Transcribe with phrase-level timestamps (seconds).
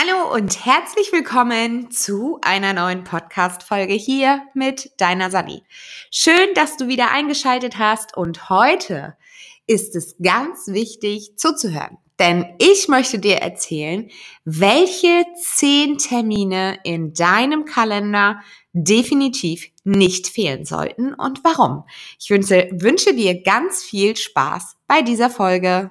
[0.00, 5.64] Hallo und herzlich willkommen zu einer neuen Podcast-Folge hier mit deiner Sani.
[6.12, 9.16] Schön, dass du wieder eingeschaltet hast und heute
[9.66, 14.08] ist es ganz wichtig zuzuhören, denn ich möchte dir erzählen,
[14.44, 18.40] welche zehn Termine in deinem Kalender
[18.72, 21.82] definitiv nicht fehlen sollten und warum.
[22.20, 25.90] Ich wünsche, wünsche dir ganz viel Spaß bei dieser Folge.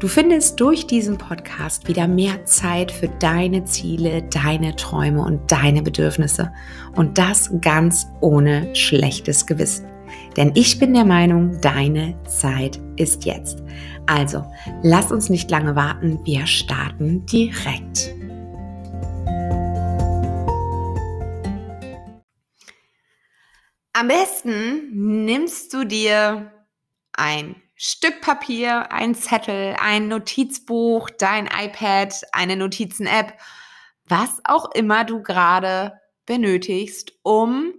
[0.00, 5.82] Du findest durch diesen Podcast wieder mehr Zeit für deine Ziele, deine Träume und deine
[5.82, 6.52] Bedürfnisse.
[6.94, 9.86] Und das ganz ohne schlechtes Gewissen.
[10.36, 13.62] Denn ich bin der Meinung, deine Zeit ist jetzt.
[14.06, 14.44] Also,
[14.82, 18.12] lass uns nicht lange warten, wir starten direkt.
[23.92, 26.50] Am besten nimmst du dir
[27.12, 27.54] ein
[27.86, 33.38] Stück Papier, ein Zettel, ein Notizbuch, dein iPad, eine Notizen-App,
[34.06, 37.74] was auch immer du gerade benötigst, um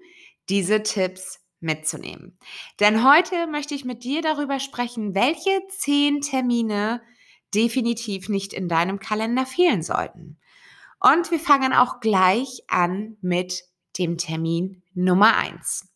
[0.48, 2.38] diese Tipps mitzunehmen.
[2.80, 7.02] Denn heute möchte ich mit dir darüber sprechen, welche zehn Termine
[7.56, 10.38] definitiv nicht in deinem Kalender fehlen sollten.
[11.00, 13.64] Und wir fangen auch gleich an mit
[13.98, 15.92] dem Termin Nummer eins.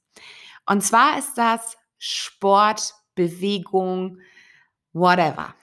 [0.66, 4.20] Und zwar ist das Sport Bewegung,
[4.94, 5.54] whatever.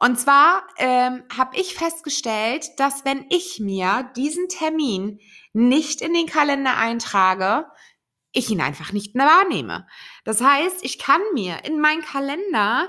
[0.00, 5.20] Und zwar ähm, habe ich festgestellt, dass wenn ich mir diesen Termin
[5.52, 7.66] nicht in den Kalender eintrage,
[8.32, 9.86] ich ihn einfach nicht mehr wahrnehme.
[10.24, 12.88] Das heißt, ich kann mir in meinen Kalender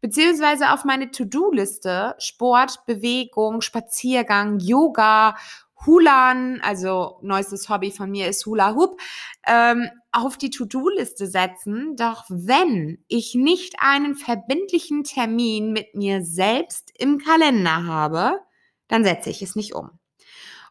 [0.00, 5.36] beziehungsweise auf meine To-Do-Liste Sport, Bewegung, Spaziergang, Yoga,
[5.86, 9.00] Hulan, also neuestes Hobby von mir ist Hula Hoop,
[9.46, 9.90] ähm,
[10.24, 11.96] auf die To-Do-Liste setzen.
[11.96, 18.40] Doch wenn ich nicht einen verbindlichen Termin mit mir selbst im Kalender habe,
[18.88, 19.90] dann setze ich es nicht um.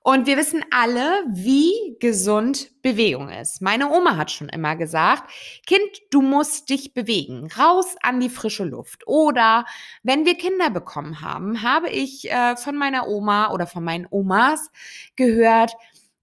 [0.07, 3.61] Und wir wissen alle, wie gesund Bewegung ist.
[3.61, 5.29] Meine Oma hat schon immer gesagt,
[5.65, 5.81] Kind,
[6.11, 9.05] du musst dich bewegen, raus an die frische Luft.
[9.05, 9.65] Oder
[10.03, 14.71] wenn wir Kinder bekommen haben, habe ich äh, von meiner Oma oder von meinen Omas
[15.17, 15.73] gehört,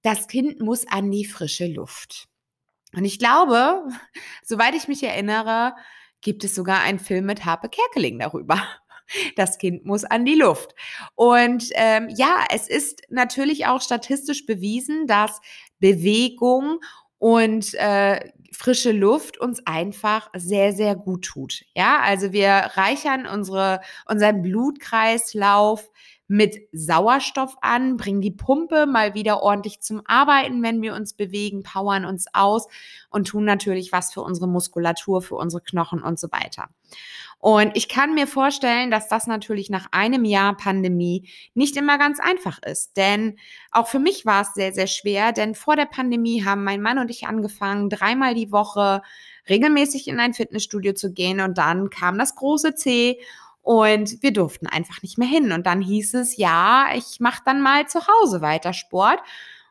[0.01, 2.29] das Kind muss an die frische Luft.
[2.97, 3.83] Und ich glaube,
[4.45, 5.75] soweit ich mich erinnere,
[6.21, 8.63] gibt es sogar einen Film mit Harpe Kerkeling darüber.
[9.37, 10.75] Das Kind muss an die Luft.
[11.15, 15.43] Und ähm, ja, es ist natürlich auch statistisch bewiesen, dass
[15.79, 16.81] Bewegung
[17.19, 21.65] und äh, frische Luft uns einfach sehr, sehr gut tut.
[21.75, 25.91] Ja, also wir reichern unsere, unseren Blutkreislauf
[26.27, 31.63] mit Sauerstoff an, bringen die Pumpe mal wieder ordentlich zum Arbeiten, wenn wir uns bewegen,
[31.63, 32.67] powern uns aus
[33.11, 36.69] und tun natürlich was für unsere Muskulatur, für unsere Knochen und so weiter.
[37.39, 42.19] Und ich kann mir vorstellen, dass das natürlich nach einem Jahr Pandemie nicht immer ganz
[42.19, 42.97] einfach ist.
[42.97, 43.39] Denn
[43.71, 46.99] auch für mich war es sehr, sehr schwer, denn vor der Pandemie haben mein Mann
[46.99, 49.03] und ich angefangen, dreimal die Woche
[49.47, 53.21] regelmäßig in ein Fitnessstudio zu gehen und dann kam das große C
[53.65, 55.51] und wir durften einfach nicht mehr hin.
[55.51, 59.21] Und dann hieß es, ja, ich mache dann mal zu Hause weiter Sport.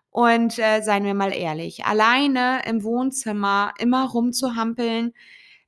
[0.09, 5.13] Und äh, seien wir mal ehrlich, alleine im Wohnzimmer immer rumzuhampeln,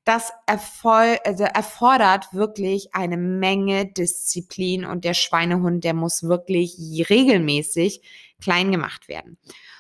[0.06, 6.78] das erfol also erfordert wirklich eine Menge Disziplin und der Schweinehund, der muss wirklich
[7.10, 8.02] regelmäßig
[8.42, 9.38] klein gemacht werden.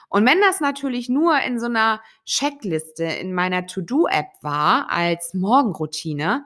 [0.07, 6.45] Und wenn das natürlich nur in so einer Checkliste in meiner To-Do-App war als Morgenroutine,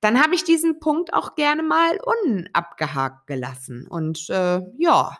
[0.00, 3.86] dann habe ich diesen Punkt auch gerne mal unabgehakt gelassen.
[3.88, 5.18] Und äh, ja,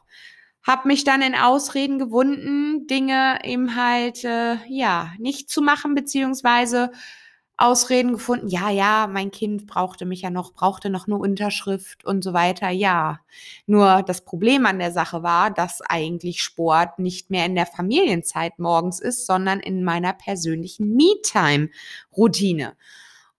[0.62, 6.90] habe mich dann in Ausreden gewunden, Dinge eben halt äh, ja nicht zu machen beziehungsweise
[7.60, 12.24] Ausreden gefunden, ja, ja, mein Kind brauchte mich ja noch, brauchte noch eine Unterschrift und
[12.24, 13.20] so weiter, ja.
[13.66, 18.58] Nur das Problem an der Sache war, dass eigentlich Sport nicht mehr in der Familienzeit
[18.58, 22.76] morgens ist, sondern in meiner persönlichen Me-Time-Routine.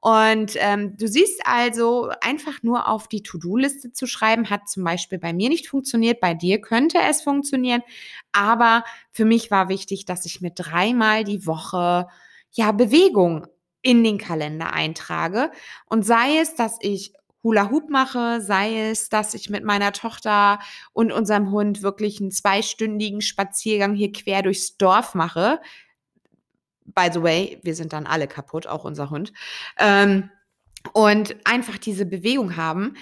[0.02, 5.20] Und ähm, du siehst also, einfach nur auf die To-Do-Liste zu schreiben, hat zum Beispiel
[5.20, 6.20] bei mir nicht funktioniert.
[6.20, 7.84] Bei dir könnte es funktionieren.
[8.32, 12.08] Aber für mich war wichtig, dass ich mir dreimal die Woche
[12.52, 13.46] ja Bewegung
[13.84, 15.52] in den Kalender eintrage
[15.88, 17.14] und sei es, dass ich
[17.44, 20.60] Hula Hoop mache, sei es, dass ich mit meiner Tochter
[20.94, 25.60] und unserem Hund wirklich einen zweistündigen Spaziergang hier quer durchs Dorf mache.
[26.94, 29.34] By the way, wir sind dann alle kaputt, auch unser Hund.
[29.78, 30.30] Ähm,
[30.94, 32.96] und einfach diese Bewegung haben,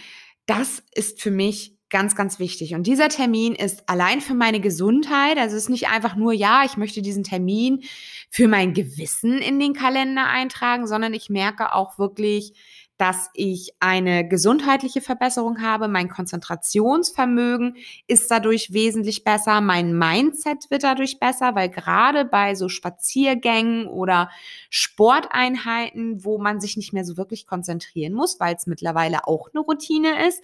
[0.45, 2.75] das ist für mich ganz, ganz wichtig.
[2.75, 6.63] Und dieser Termin ist allein für meine Gesundheit, also es ist nicht einfach nur, ja,
[6.65, 7.83] ich möchte diesen Termin
[8.29, 12.53] für mein Gewissen in den Kalender eintragen, sondern ich merke auch wirklich,
[12.99, 15.87] dass ich eine gesundheitliche Verbesserung habe.
[15.87, 19.61] Mein Konzentrationsvermögen ist dadurch wesentlich besser.
[19.61, 24.29] Mein Mindset wird dadurch besser, weil gerade bei so Spaziergängen oder
[24.69, 29.61] Sporteinheiten, wo man sich nicht mehr so wirklich konzentrieren muss, weil es mittlerweile auch eine
[29.61, 30.43] Routine ist,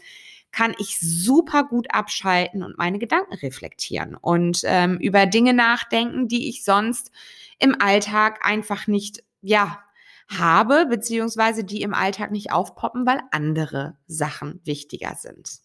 [0.53, 6.47] kann ich super gut abschalten und meine Gedanken reflektieren und ähm, über Dinge nachdenken, die
[6.47, 7.11] ich sonst
[7.59, 9.83] im Alltag einfach nicht, ja,
[10.27, 15.59] habe, beziehungsweise die im Alltag nicht aufpoppen, weil andere Sachen wichtiger sind.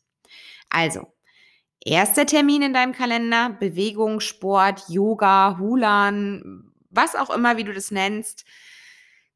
[0.69, 1.13] Also,
[1.85, 7.91] erster Termin in deinem Kalender, Bewegung, Sport, Yoga, Hulan, was auch immer, wie du das
[7.91, 8.45] nennst,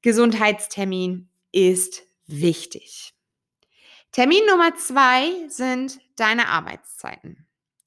[0.03, 3.15] Gesundheitstermin ist wichtig.
[4.13, 7.47] Termin Nummer zwei sind deine Arbeitszeiten.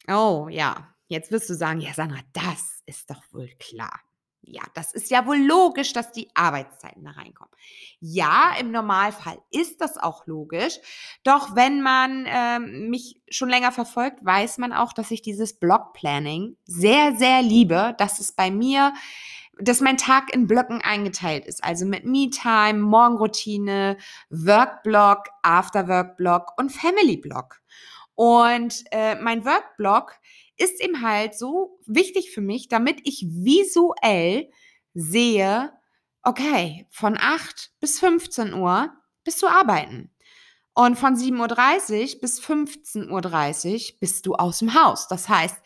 [0.10, 4.00] Oh ja, jetzt wirst du sagen, ja Sandra, das ist doch wohl klar.
[4.50, 7.52] Ja, das ist ja wohl logisch, dass die Arbeitszeiten da reinkommen.
[8.00, 10.80] Ja, im Normalfall ist das auch logisch.
[11.24, 16.56] Doch wenn man ähm, mich schon länger verfolgt, weiß man auch, dass ich dieses Block-Planning
[16.64, 17.94] sehr, sehr liebe.
[17.98, 18.94] Das ist bei mir,
[19.60, 21.62] dass mein Tag in Blöcken eingeteilt ist.
[21.62, 23.98] Also mit Me-Time, Morgenroutine,
[24.30, 27.60] Work-Block, After-Work-Block und Family-Block.
[28.16, 30.14] Und äh, mein Work-Block
[30.58, 34.50] ist eben halt so wichtig für mich, damit ich visuell
[34.94, 35.72] sehe,
[36.24, 38.92] okay, von 8 bis 15 Uhr
[39.24, 40.12] bist du arbeiten.
[40.74, 45.08] Und von 7.30 Uhr bis 15.30 Uhr bist du aus dem Haus.
[45.08, 45.58] Das heißt,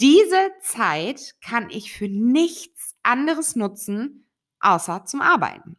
[0.00, 4.26] diese Zeit kann ich für nichts anderes nutzen,
[4.58, 5.76] außer zum Arbeiten.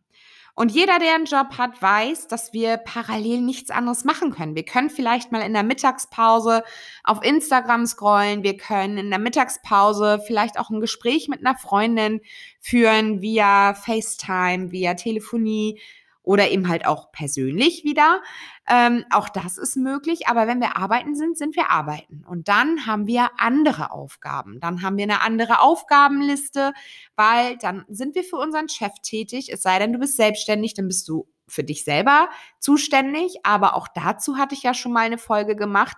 [0.55, 4.55] Und jeder, der einen Job hat, weiß, dass wir parallel nichts anderes machen können.
[4.55, 6.63] Wir können vielleicht mal in der Mittagspause
[7.03, 8.43] auf Instagram scrollen.
[8.43, 12.21] Wir können in der Mittagspause vielleicht auch ein Gespräch mit einer Freundin
[12.59, 15.79] führen via FaceTime, via Telefonie
[16.23, 18.21] oder eben halt auch persönlich wieder.
[18.69, 20.27] Ähm, auch das ist möglich.
[20.27, 22.23] Aber wenn wir arbeiten sind, sind wir arbeiten.
[22.27, 24.59] Und dann haben wir andere Aufgaben.
[24.59, 26.73] Dann haben wir eine andere Aufgabenliste,
[27.15, 29.51] weil dann sind wir für unseren Chef tätig.
[29.51, 33.37] Es sei denn, du bist selbstständig, dann bist du für dich selber zuständig.
[33.43, 35.97] Aber auch dazu hatte ich ja schon mal eine Folge gemacht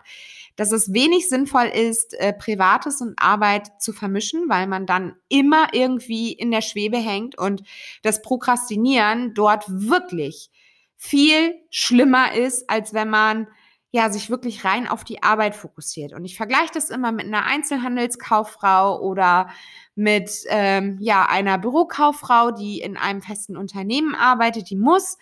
[0.55, 5.73] dass es wenig sinnvoll ist, äh, Privates und Arbeit zu vermischen, weil man dann immer
[5.73, 7.63] irgendwie in der Schwebe hängt und
[8.03, 10.51] das Prokrastinieren dort wirklich
[10.95, 13.47] viel schlimmer ist, als wenn man
[13.95, 16.13] ja, sich wirklich rein auf die Arbeit fokussiert.
[16.13, 19.49] Und ich vergleiche das immer mit einer Einzelhandelskauffrau oder
[19.93, 24.71] mit ähm, ja, einer Bürokauffrau, die in einem festen Unternehmen arbeitet.
[24.71, 25.19] Die muss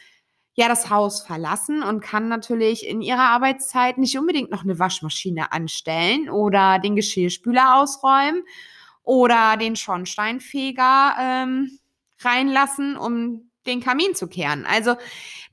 [0.53, 5.51] ja das Haus verlassen und kann natürlich in ihrer Arbeitszeit nicht unbedingt noch eine Waschmaschine
[5.51, 8.43] anstellen oder den Geschirrspüler ausräumen
[9.03, 11.79] oder den Schornsteinfeger ähm,
[12.19, 14.65] reinlassen, um den Kamin zu kehren.
[14.65, 14.95] Also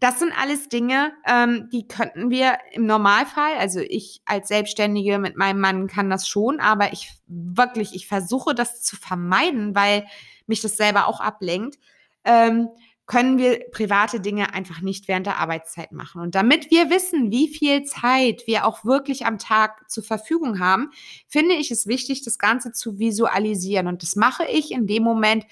[0.01, 5.37] das sind alles Dinge, ähm, die könnten wir im Normalfall, also ich als Selbstständige mit
[5.37, 10.07] meinem Mann kann das schon, aber ich wirklich, ich versuche das zu vermeiden, weil
[10.47, 11.79] mich das selber auch ablenkt.
[12.25, 12.69] Ähm,
[13.09, 16.21] können wir private Dinge einfach nicht während der Arbeitszeit machen.
[16.21, 20.91] Und damit wir wissen, wie viel Zeit wir auch wirklich am Tag zur Verfügung haben,
[21.27, 23.87] finde ich es wichtig, das Ganze zu visualisieren.
[23.87, 25.47] Und das mache ich in dem Moment,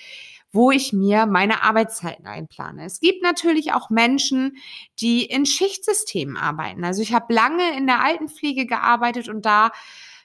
[0.53, 2.85] wo ich mir meine Arbeitszeiten einplane.
[2.85, 4.59] Es gibt natürlich auch Menschen,
[5.01, 6.85] die in Schichtsystemen arbeiten.
[6.85, 9.73] Also ich habe lange in der Altenpflege gearbeitet und da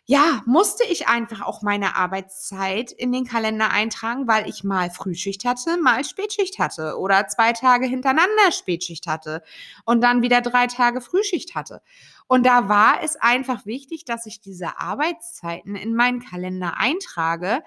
[0.08, 5.46] ja, musste ich einfach auch meine Arbeitszeit in den Kalender eintragen, weil ich mal Frühschicht
[5.46, 9.44] hatte, mal Spätschicht hatte oder zwei Tage hintereinander Spätschicht hatte
[9.86, 11.82] und dann wieder drei Tage Frühschicht hatte.
[12.28, 17.64] Und da war es einfach wichtig, dass ich diese Arbeitszeiten in meinen Kalender eintrage,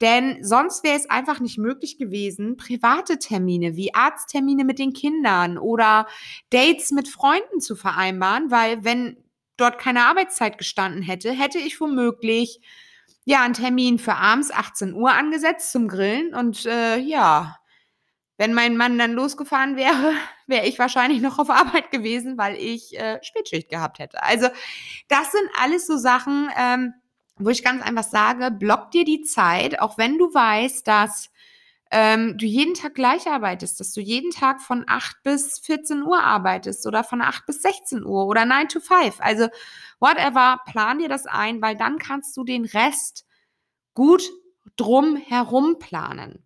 [0.00, 5.58] denn sonst wäre es einfach nicht möglich gewesen, private Termine wie Arzttermine mit den Kindern
[5.58, 6.06] oder
[6.50, 9.23] Dates mit Freunden zu vereinbaren, weil wenn
[9.56, 12.60] dort keine Arbeitszeit gestanden hätte, hätte ich womöglich
[13.24, 17.58] ja einen Termin für abends 18 Uhr angesetzt zum Grillen und äh, ja,
[18.36, 20.12] wenn mein Mann dann losgefahren wäre,
[20.46, 24.22] wäre ich wahrscheinlich noch auf Arbeit gewesen, weil ich äh, Spätschicht gehabt hätte.
[24.22, 24.48] Also
[25.08, 26.94] das sind alles so Sachen, ähm,
[27.36, 31.30] wo ich ganz einfach sage, block dir die Zeit, auch wenn du weißt, dass
[31.96, 36.20] ähm, du jeden Tag gleich arbeitest, dass du jeden Tag von 8 bis 14 Uhr
[36.20, 39.20] arbeitest oder von 8 bis 16 Uhr oder 9 to 5.
[39.20, 39.46] Also
[40.00, 43.24] whatever, plan dir das ein, weil dann kannst du den Rest
[43.94, 44.28] gut
[44.74, 46.44] drum herum planen.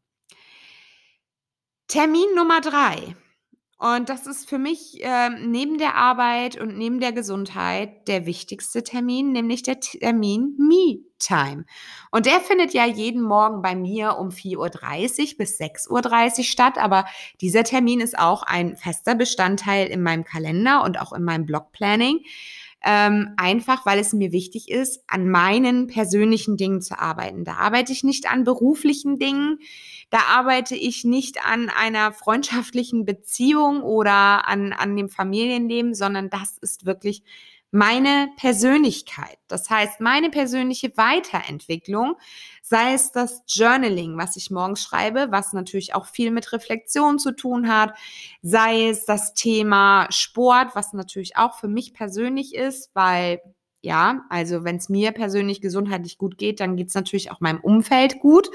[1.86, 3.16] Termin Nummer drei.
[3.78, 8.82] Und das ist für mich äh, neben der Arbeit und neben der Gesundheit der wichtigste
[8.82, 11.64] Termin, nämlich der Termin Me-Time.
[12.10, 16.76] Und der findet ja jeden Morgen bei mir um 4.30 Uhr bis 6.30 Uhr statt.
[16.76, 17.06] Aber
[17.40, 22.24] dieser Termin ist auch ein fester Bestandteil in meinem Kalender und auch in meinem Blog-Planning.
[22.84, 27.44] Ähm, einfach weil es mir wichtig ist, an meinen persönlichen Dingen zu arbeiten.
[27.44, 29.58] Da arbeite ich nicht an beruflichen Dingen,
[30.10, 36.56] da arbeite ich nicht an einer freundschaftlichen Beziehung oder an, an dem Familienleben, sondern das
[36.58, 37.22] ist wirklich
[37.70, 39.38] meine Persönlichkeit.
[39.46, 42.16] Das heißt, meine persönliche Weiterentwicklung,
[42.62, 47.32] sei es das Journaling, was ich morgens schreibe, was natürlich auch viel mit Reflexion zu
[47.32, 47.94] tun hat,
[48.42, 53.40] sei es das Thema Sport, was natürlich auch für mich persönlich ist, weil
[53.80, 57.60] ja, also wenn es mir persönlich gesundheitlich gut geht, dann geht es natürlich auch meinem
[57.60, 58.50] Umfeld gut.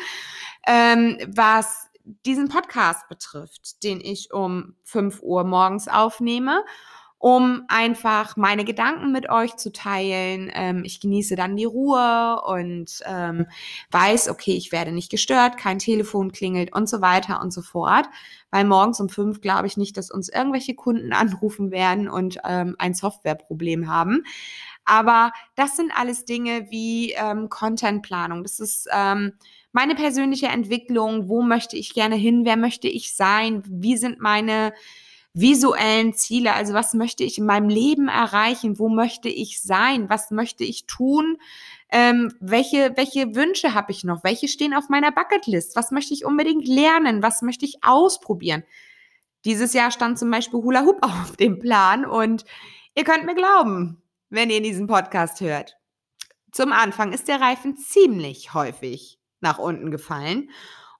[0.67, 1.87] Ähm, was
[2.25, 6.63] diesen Podcast betrifft, den ich um 5 Uhr morgens aufnehme
[7.23, 10.51] um einfach meine Gedanken mit euch zu teilen.
[10.53, 13.45] Ähm, ich genieße dann die Ruhe und ähm,
[13.91, 18.07] weiß, okay, ich werde nicht gestört, kein Telefon klingelt und so weiter und so fort.
[18.51, 22.75] Weil morgens um fünf glaube ich nicht, dass uns irgendwelche Kunden anrufen werden und ähm,
[22.77, 24.25] ein Softwareproblem haben.
[24.83, 28.43] Aber das sind alles Dinge wie ähm, Contentplanung.
[28.43, 29.31] Das ist ähm,
[29.71, 31.29] meine persönliche Entwicklung.
[31.29, 32.43] Wo möchte ich gerne hin?
[32.43, 33.63] Wer möchte ich sein?
[33.65, 34.73] Wie sind meine
[35.33, 36.53] visuellen Ziele.
[36.53, 38.77] Also was möchte ich in meinem Leben erreichen?
[38.77, 40.09] Wo möchte ich sein?
[40.09, 41.37] Was möchte ich tun?
[41.89, 44.23] Ähm, welche, welche Wünsche habe ich noch?
[44.23, 45.75] Welche stehen auf meiner Bucketlist?
[45.75, 47.23] Was möchte ich unbedingt lernen?
[47.23, 48.63] Was möchte ich ausprobieren?
[49.45, 52.45] Dieses Jahr stand zum Beispiel Hula Hoop auf dem Plan und
[52.95, 55.77] ihr könnt mir glauben, wenn ihr diesen Podcast hört.
[56.51, 60.49] Zum Anfang ist der Reifen ziemlich häufig nach unten gefallen.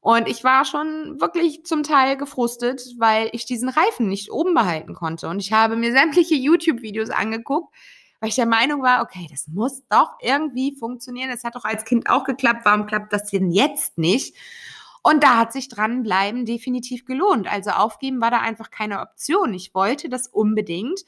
[0.04, 4.96] Und ich war schon wirklich zum Teil gefrustet, weil ich diesen Reifen nicht oben behalten
[4.96, 5.30] konnte.
[5.30, 7.74] Und ich habe mir sämtliche YouTube-Videos angeguckt,
[8.20, 11.30] weil ich der Meinung war, okay, das muss doch irgendwie funktionieren.
[11.30, 12.66] Das hat doch als Kind auch geklappt.
[12.66, 14.36] Warum klappt das denn jetzt nicht?
[15.04, 17.50] Und da hat sich dranbleiben definitiv gelohnt.
[17.50, 19.54] Also aufgeben war da einfach keine Option.
[19.54, 21.00] Ich wollte das unbedingt.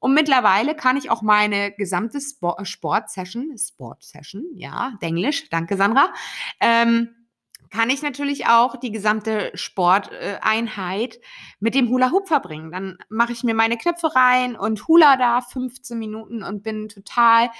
[0.00, 6.12] Und mittlerweile kann ich auch meine gesamte Sport-Session, Sport-Session, ja, Englisch, danke Sandra,
[6.58, 7.14] ähm,
[7.70, 11.20] kann ich natürlich auch die gesamte Sporteinheit
[11.60, 12.72] mit dem Hula Hoop verbringen.
[12.72, 17.50] Dann mache ich mir meine Knöpfe rein und Hula da 15 Minuten und bin total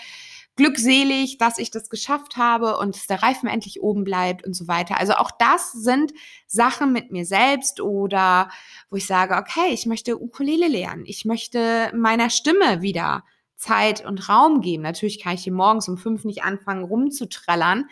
[0.57, 4.69] glückselig, dass ich das geschafft habe und dass der Reifen endlich oben bleibt und so
[4.69, 4.99] weiter.
[4.99, 6.13] Also auch das sind
[6.47, 8.51] Sachen mit mir selbst oder
[8.91, 11.05] wo ich sage, okay, ich möchte Ukulele lernen.
[11.07, 13.25] Ich möchte meiner Stimme wieder
[13.57, 14.83] Zeit und Raum geben.
[14.83, 17.89] Natürlich kann ich hier morgens um fünf nicht anfangen rumzutrellern,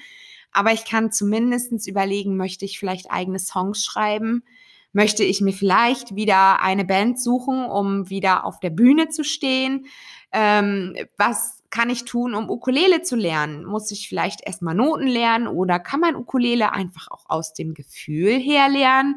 [0.53, 4.45] aber ich kann zumindest überlegen, möchte ich vielleicht eigene Songs schreiben?
[4.93, 9.87] Möchte ich mir vielleicht wieder eine Band suchen, um wieder auf der Bühne zu stehen?
[10.33, 13.65] Ähm, was kann ich tun, um Ukulele zu lernen?
[13.65, 18.39] Muss ich vielleicht erstmal Noten lernen oder kann man Ukulele einfach auch aus dem Gefühl
[18.39, 19.17] her lernen?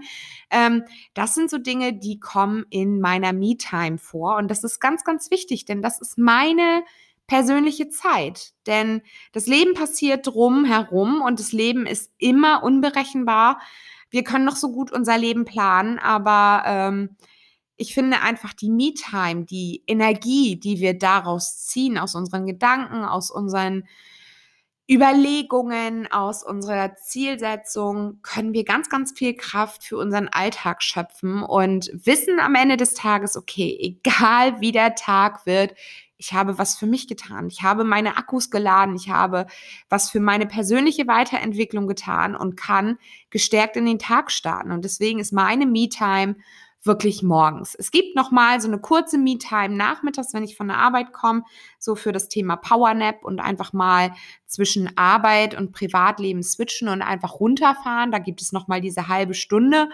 [0.50, 0.84] Ähm,
[1.14, 5.32] das sind so Dinge, die kommen in meiner Me-Time vor und das ist ganz, ganz
[5.32, 6.84] wichtig, denn das ist meine
[7.32, 8.52] persönliche Zeit.
[8.68, 13.62] Denn das Leben passiert drum herum und das Leben ist immer unberechenbar.
[14.10, 17.16] Wir können noch so gut unser Leben planen, aber ähm,
[17.78, 23.32] ich finde einfach die Me-Time, die Energie, die wir daraus ziehen, aus unseren Gedanken, aus
[23.32, 23.88] unseren
[24.92, 31.90] Überlegungen, aus unserer Zielsetzung, können wir ganz, ganz viel Kraft für unseren Alltag schöpfen und
[31.94, 35.76] wissen am Ende des Tages, okay, egal wie der Tag wird,
[36.18, 37.48] ich habe was für mich getan.
[37.48, 38.96] Ich habe meine Akkus geladen.
[38.96, 39.48] Ich habe
[39.90, 43.00] was für meine persönliche Weiterentwicklung getan und kann
[43.32, 44.72] gestärkt in den Tag starten.
[44.72, 46.36] Und deswegen ist meine Me-Time
[46.84, 47.76] wirklich morgens.
[47.76, 51.44] Es gibt noch mal so eine kurze Me-Time nachmittags, wenn ich von der Arbeit komme,
[51.78, 54.14] so für das Thema Powernap und einfach mal
[54.48, 58.12] zwischen Arbeit und Privatleben switchen und einfach runterfahren.
[58.12, 59.90] Da gibt es noch mal diese halbe Stunde.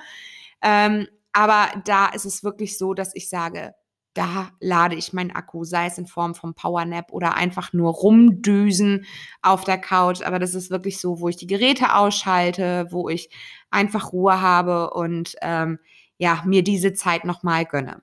[0.62, 3.75] Ähm, aber da ist es wirklich so, dass ich sage,
[4.13, 9.06] da lade ich meinen Akku, sei es in Form von Powernap oder einfach nur rumdüsen
[9.44, 10.24] auf der Couch.
[10.24, 13.29] Aber das ist wirklich so, wo ich die Geräte ausschalte, wo ich
[13.70, 15.77] einfach Ruhe habe und ähm,
[16.18, 18.02] ja, mir diese Zeit nochmal gönne.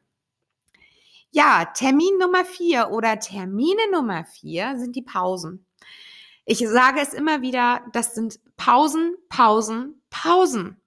[1.30, 5.66] Ja, Termin Nummer vier oder Termine Nummer vier sind die Pausen.
[6.44, 10.80] Ich sage es immer wieder, das sind Pausen, Pausen, Pausen.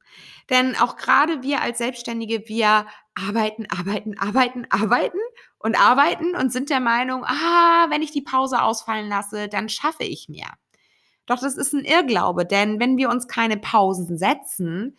[0.49, 5.19] Denn auch gerade wir als Selbstständige, wir arbeiten, arbeiten, arbeiten, arbeiten
[5.59, 10.03] und arbeiten und sind der Meinung, ah, wenn ich die Pause ausfallen lasse, dann schaffe
[10.03, 10.53] ich mehr.
[11.25, 14.95] Doch das ist ein Irrglaube, denn wenn wir uns keine Pausen setzen,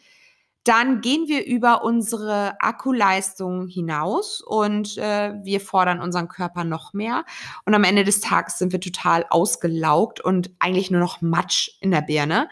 [0.64, 7.24] dann gehen wir über unsere Akkuleistung hinaus und äh, wir fordern unseren Körper noch mehr.
[7.64, 11.90] Und am Ende des Tages sind wir total ausgelaugt und eigentlich nur noch Matsch in
[11.90, 12.48] der Birne.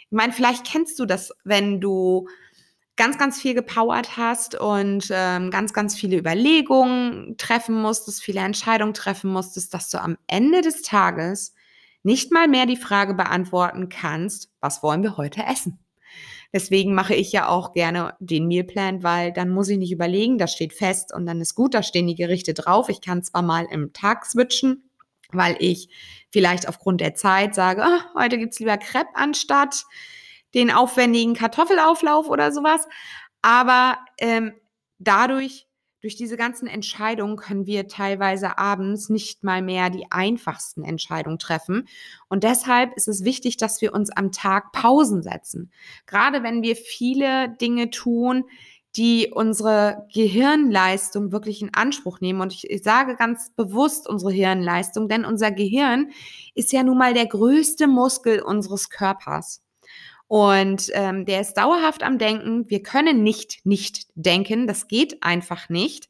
[0.00, 2.28] Ich meine, vielleicht kennst du das, wenn du
[2.96, 8.94] ganz, ganz viel gepowert hast und ähm, ganz, ganz viele Überlegungen treffen musstest, viele Entscheidungen
[8.94, 11.54] treffen musstest, dass du am Ende des Tages
[12.02, 15.83] nicht mal mehr die Frage beantworten kannst, was wollen wir heute essen?
[16.54, 20.52] Deswegen mache ich ja auch gerne den Mealplan, weil dann muss ich nicht überlegen, das
[20.52, 22.88] steht fest und dann ist gut, da stehen die Gerichte drauf.
[22.88, 24.88] Ich kann zwar mal im Tag switchen,
[25.32, 25.88] weil ich
[26.30, 29.82] vielleicht aufgrund der Zeit sage, oh, heute gibt's lieber Crepe anstatt
[30.54, 32.86] den aufwendigen Kartoffelauflauf oder sowas.
[33.42, 34.54] Aber ähm,
[35.00, 35.66] dadurch
[36.04, 41.88] durch diese ganzen Entscheidungen können wir teilweise abends nicht mal mehr die einfachsten Entscheidungen treffen.
[42.28, 45.72] Und deshalb ist es wichtig, dass wir uns am Tag Pausen setzen.
[46.04, 48.44] Gerade wenn wir viele Dinge tun,
[48.96, 52.42] die unsere Gehirnleistung wirklich in Anspruch nehmen.
[52.42, 56.10] Und ich, ich, sage ganz bewusst unsere Hirnleistung, denn unser Gehirn
[56.54, 59.63] ist ja nun mal der größte Muskel unseres Körpers.
[60.26, 62.68] Und ähm, der ist dauerhaft am Denken.
[62.68, 64.66] Wir können nicht nicht denken.
[64.66, 66.08] Das geht einfach nicht.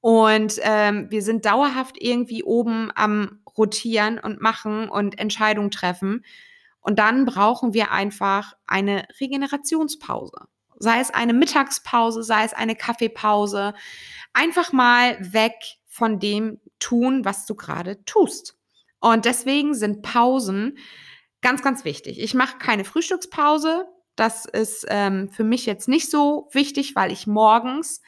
[0.00, 6.24] Und ähm, wir sind dauerhaft irgendwie oben am Rotieren und machen und Entscheidungen treffen.
[6.80, 10.46] Und dann brauchen wir einfach eine Regenerationspause.
[10.78, 13.74] Sei es eine Mittagspause, sei es eine Kaffeepause.
[14.32, 15.54] Einfach mal weg
[15.88, 18.56] von dem tun, was du gerade tust.
[19.00, 20.78] Und deswegen sind Pausen
[21.40, 22.20] Ganz, ganz wichtig.
[22.20, 23.86] Ich mache keine Frühstückspause.
[24.16, 28.02] Das ist ähm, für mich jetzt nicht so wichtig, weil ich morgens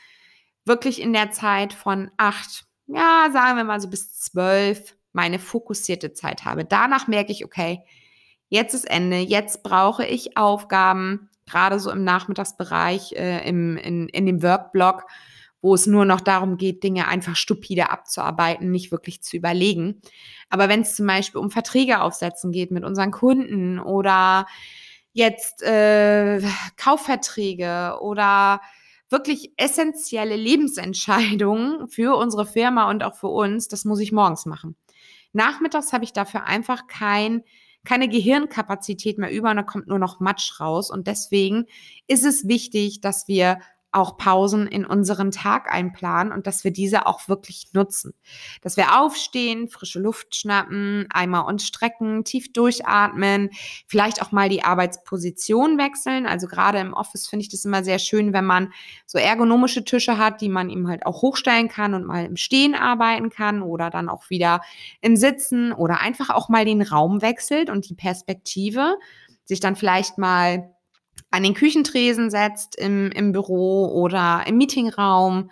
[0.64, 6.12] wirklich in der Zeit von acht, ja, sagen wir mal so bis zwölf, meine fokussierte
[6.12, 6.64] Zeit habe.
[6.64, 7.84] Danach merke ich, okay,
[8.48, 14.26] jetzt ist Ende, jetzt brauche ich Aufgaben, gerade so im Nachmittagsbereich, äh, im, in, in
[14.26, 15.06] dem Workblock,
[15.62, 20.00] wo es nur noch darum geht, Dinge einfach stupide abzuarbeiten, nicht wirklich zu überlegen.
[20.48, 24.46] Aber wenn es zum Beispiel um Verträge aufsetzen geht mit unseren Kunden oder
[25.12, 26.40] jetzt äh,
[26.76, 28.60] Kaufverträge oder
[29.10, 34.76] wirklich essentielle Lebensentscheidungen für unsere Firma und auch für uns, das muss ich morgens machen.
[35.32, 37.42] Nachmittags habe ich dafür einfach kein,
[37.84, 40.90] keine Gehirnkapazität mehr über und da kommt nur noch Matsch raus.
[40.90, 41.66] Und deswegen
[42.06, 43.58] ist es wichtig, dass wir
[43.92, 48.14] auch Pausen in unseren Tag einplanen und dass wir diese auch wirklich nutzen.
[48.62, 53.50] Dass wir aufstehen, frische Luft schnappen, einmal uns strecken, tief durchatmen,
[53.86, 56.26] vielleicht auch mal die Arbeitsposition wechseln.
[56.26, 58.72] Also gerade im Office finde ich das immer sehr schön, wenn man
[59.06, 62.74] so ergonomische Tische hat, die man eben halt auch hochstellen kann und mal im Stehen
[62.74, 64.60] arbeiten kann oder dann auch wieder
[65.00, 68.96] im Sitzen oder einfach auch mal den Raum wechselt und die Perspektive
[69.44, 70.70] sich dann vielleicht mal
[71.30, 75.50] an den Küchentresen setzt im, im Büro oder im Meetingraum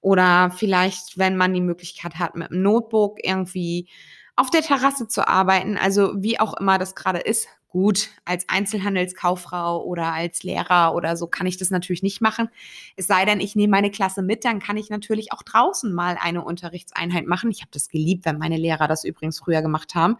[0.00, 3.88] oder vielleicht, wenn man die Möglichkeit hat, mit einem Notebook irgendwie
[4.36, 7.48] auf der Terrasse zu arbeiten, also wie auch immer das gerade ist.
[7.68, 12.48] Gut, als Einzelhandelskauffrau oder als Lehrer oder so kann ich das natürlich nicht machen.
[12.94, 16.16] Es sei denn, ich nehme meine Klasse mit, dann kann ich natürlich auch draußen mal
[16.20, 17.50] eine Unterrichtseinheit machen.
[17.50, 20.18] Ich habe das geliebt, wenn meine Lehrer das übrigens früher gemacht haben.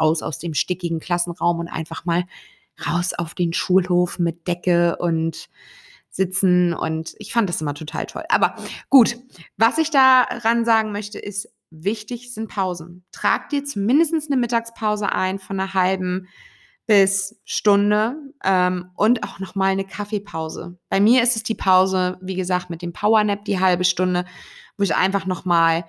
[0.00, 2.24] Raus aus dem stickigen Klassenraum und einfach mal
[2.86, 5.48] raus auf den Schulhof mit Decke und
[6.10, 8.22] sitzen und ich fand das immer total toll.
[8.28, 8.54] Aber
[8.88, 9.16] gut,
[9.56, 13.04] was ich daran sagen möchte, ist, wichtig sind Pausen.
[13.10, 16.28] Trag dir zumindest eine Mittagspause ein von einer halben
[16.86, 20.78] bis Stunde ähm, und auch nochmal eine Kaffeepause.
[20.88, 24.24] Bei mir ist es die Pause, wie gesagt, mit dem Powernap die halbe Stunde,
[24.76, 25.84] wo ich einfach nochmal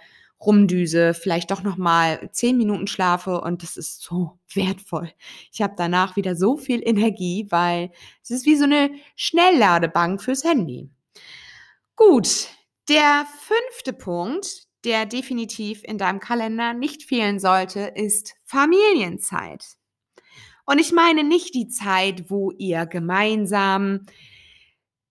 [0.45, 5.11] rumdüse, vielleicht doch noch mal zehn Minuten schlafe und das ist so wertvoll.
[5.51, 7.91] Ich habe danach wieder so viel Energie, weil
[8.23, 10.89] es ist wie so eine Schnellladebank fürs Handy.
[11.95, 12.49] Gut,
[12.89, 19.65] der fünfte Punkt, der definitiv in deinem Kalender nicht fehlen sollte, ist Familienzeit.
[20.65, 24.05] Und ich meine nicht die Zeit, wo ihr gemeinsam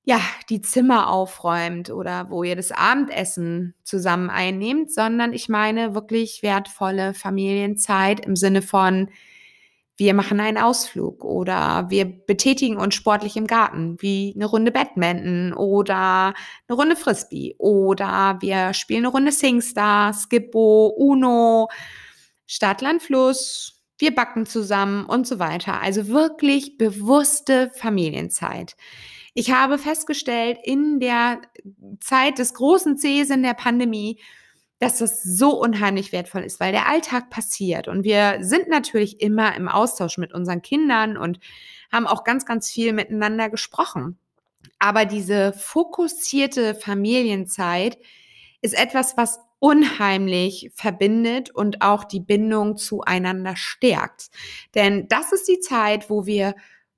[0.04, 6.42] ja, die Zimmer aufräumt oder wo ihr das Abendessen zusammen einnehmt, sondern ich meine wirklich
[6.42, 9.08] wertvolle Familienzeit im Sinne von,
[9.96, 15.54] wir machen einen Ausflug oder wir betätigen uns sportlich im Garten, wie eine Runde Badminton
[15.54, 16.34] oder
[16.68, 21.68] eine Runde Frisbee oder wir spielen eine Runde Singstar, Skippo, Uno,
[22.46, 25.80] Stadt, Land, Fluss, wir backen zusammen und so weiter.
[25.80, 28.74] Also wirklich bewusste Familienzeit.
[29.34, 31.42] Ich habe festgestellt, in der
[32.00, 34.20] Zeit des großen Cs in der Pandemie,
[34.78, 39.54] dass das so unheimlich wertvoll ist, weil der Alltag passiert und wir sind natürlich immer
[39.56, 41.40] im Austausch mit unseren Kindern und
[41.90, 44.18] haben auch ganz, ganz viel miteinander gesprochen.
[44.78, 47.98] Aber diese fokussierte Familienzeit
[48.60, 54.30] ist etwas, was unheimlich verbindet und auch die Bindung zueinander stärkt.
[54.74, 56.54] Denn das ist die Zeit, wo wir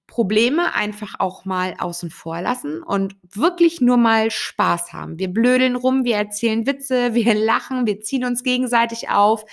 [0.07, 5.19] Probleme einfach auch mal außen vor lassen und wirklich nur mal Spaß haben.
[5.19, 9.45] Wir blödeln rum, wir erzählen Witze, wir lachen, wir ziehen uns gegenseitig auf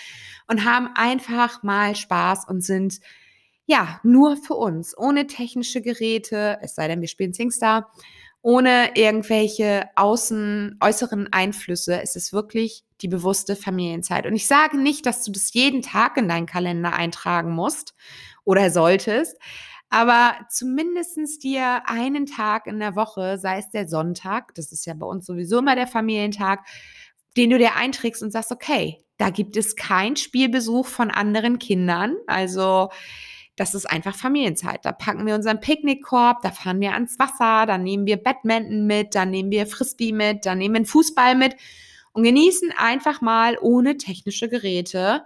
[0.47, 2.99] und haben einfach mal Spaß und sind
[3.65, 7.91] ja nur für uns, ohne technische Geräte, es sei denn, wir spielen Singstar,
[8.41, 12.01] ohne irgendwelche außen, äußeren Einflüsse.
[12.01, 14.25] Es ist wirklich die bewusste Familienzeit.
[14.25, 17.95] Und ich sage nicht, dass du das jeden Tag in deinen Kalender eintragen musst
[18.43, 19.37] oder solltest,
[19.93, 24.95] aber zumindestens dir einen Tag in der Woche, sei es der Sonntag, das ist ja
[24.95, 26.65] bei uns sowieso immer der Familientag,
[27.37, 32.15] den du dir einträgst und sagst, okay, da gibt es keinen Spielbesuch von anderen Kindern.
[32.25, 32.89] Also
[33.55, 34.83] das ist einfach Familienzeit.
[34.83, 39.13] Da packen wir unseren Picknickkorb, da fahren wir ans Wasser, dann nehmen wir Badminton mit,
[39.13, 41.55] dann nehmen wir Frisbee mit, dann nehmen wir Fußball mit
[42.13, 45.23] und genießen einfach mal ohne technische Geräte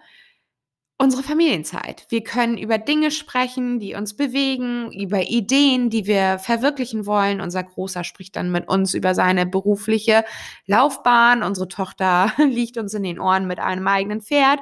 [0.98, 2.06] unsere Familienzeit.
[2.10, 7.40] Wir können über Dinge sprechen, die uns bewegen, über Ideen, die wir verwirklichen wollen.
[7.40, 10.26] Unser Großer spricht dann mit uns über seine berufliche
[10.66, 11.44] Laufbahn.
[11.44, 14.60] Unsere Tochter liegt uns in den Ohren mit einem eigenen Pferd.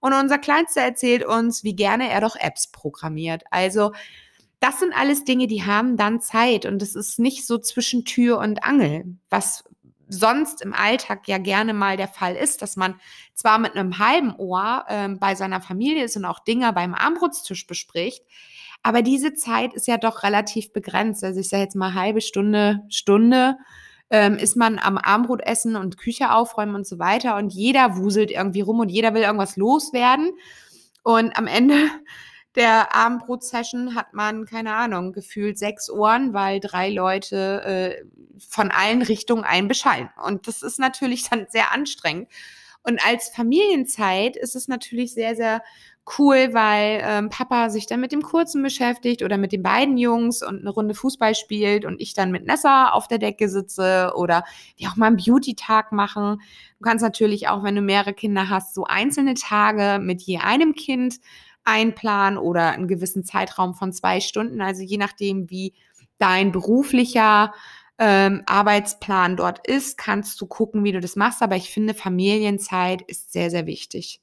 [0.00, 3.44] Und unser Kleinster erzählt uns, wie gerne er doch Apps programmiert.
[3.50, 3.92] Also,
[4.60, 8.38] das sind alles Dinge, die haben dann Zeit und es ist nicht so zwischen Tür
[8.38, 9.64] und Angel, was
[10.08, 13.00] sonst im Alltag ja gerne mal der Fall ist, dass man
[13.34, 17.66] zwar mit einem halben Ohr äh, bei seiner Familie ist und auch Dinge beim Armbrutstisch
[17.66, 18.24] bespricht,
[18.82, 21.24] aber diese Zeit ist ja doch relativ begrenzt.
[21.24, 23.56] Also ich sage jetzt mal halbe Stunde, Stunde
[24.10, 28.30] ähm, ist man am Armbrot essen und Küche aufräumen und so weiter und jeder wuselt
[28.30, 30.30] irgendwie rum und jeder will irgendwas loswerden
[31.02, 31.76] und am Ende
[32.56, 38.04] der Abendbrot-Session hat man, keine Ahnung, gefühlt sechs Ohren, weil drei Leute äh,
[38.38, 40.10] von allen Richtungen einen beschallen.
[40.24, 42.28] Und das ist natürlich dann sehr anstrengend.
[42.82, 45.62] Und als Familienzeit ist es natürlich sehr, sehr
[46.18, 50.40] cool, weil ähm, Papa sich dann mit dem Kurzen beschäftigt oder mit den beiden Jungs
[50.42, 54.44] und eine Runde Fußball spielt und ich dann mit Nessa auf der Decke sitze oder
[54.76, 56.40] wir auch mal einen Beauty-Tag machen.
[56.78, 60.74] Du kannst natürlich auch, wenn du mehrere Kinder hast, so einzelne Tage mit je einem
[60.74, 61.16] Kind
[61.66, 64.60] einplanen oder einen gewissen Zeitraum von zwei Stunden.
[64.60, 65.74] Also je nachdem, wie
[66.18, 67.52] dein beruflicher
[67.98, 71.42] ähm, Arbeitsplan dort ist, kannst du gucken, wie du das machst.
[71.42, 74.20] Aber ich finde, Familienzeit ist sehr, sehr wichtig.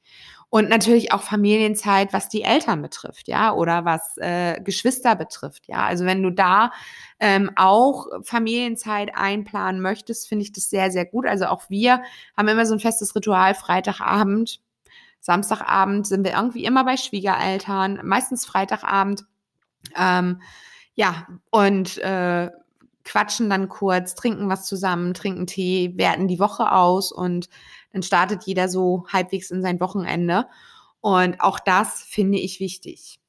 [0.50, 5.84] Und natürlich auch Familienzeit, was die Eltern betrifft, ja, oder was äh, Geschwister betrifft, ja.
[5.84, 6.72] Also wenn du da
[7.20, 11.26] ähm, auch Familienzeit einplanen möchtest, finde ich das sehr, sehr gut.
[11.26, 12.04] Also auch wir
[12.38, 14.60] haben immer so ein festes Ritual, Freitagabend
[15.24, 19.24] Samstagabend sind wir irgendwie immer bei Schwiegereltern, meistens Freitagabend.
[19.96, 20.42] Ähm,
[20.96, 22.52] ja, und äh,
[23.06, 27.48] quatschen dann kurz, trinken was zusammen, trinken Tee, werten die Woche aus und
[27.94, 30.46] dann startet jeder so halbwegs in sein Wochenende.
[31.00, 33.22] Und auch das finde ich wichtig.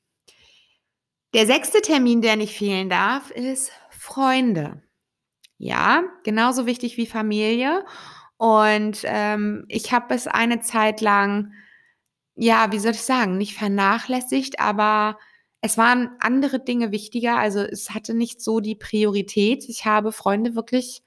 [1.32, 4.82] Der sechste Termin, der nicht fehlen darf, ist Freunde.
[5.58, 7.84] Ja, genauso wichtig wie Familie.
[8.36, 11.52] Und ähm, ich habe es eine Zeit lang
[12.36, 15.18] ja, wie soll ich sagen, nicht vernachlässigt, aber
[15.60, 17.38] es waren andere Dinge wichtiger.
[17.38, 19.64] Also es hatte nicht so die Priorität.
[19.68, 21.02] Ich habe Freunde wirklich,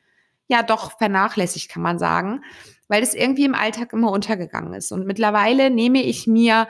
[0.47, 2.43] ja, doch vernachlässigt, kann man sagen,
[2.87, 4.91] weil es irgendwie im Alltag immer untergegangen ist.
[4.91, 6.67] Und mittlerweile nehme ich mir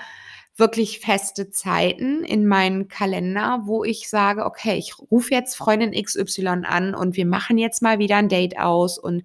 [0.58, 6.64] wirklich feste Zeiten in meinen Kalender, wo ich sage, okay, ich rufe jetzt Freundin XY
[6.66, 9.24] an und wir machen jetzt mal wieder ein Date aus und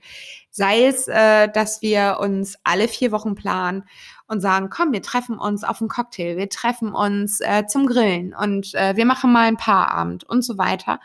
[0.51, 3.85] sei es, äh, dass wir uns alle vier Wochen planen
[4.33, 8.35] und sagen, komm, wir treffen uns auf einen Cocktail, wir treffen uns äh, zum Grillen
[8.35, 11.01] und äh, wir machen mal ein Paarabend und so weiter.